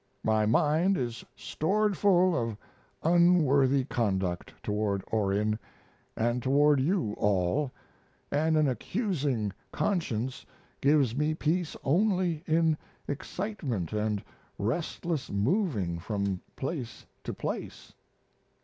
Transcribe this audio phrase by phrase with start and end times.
[0.23, 2.57] My mind is stored full of
[3.03, 5.59] unworthy conduct toward Orion
[6.17, 7.69] and toward you all,
[8.31, 10.43] and an accusing conscience
[10.81, 14.23] gives me peace only in excitement and
[14.57, 17.93] restless moving from place to place.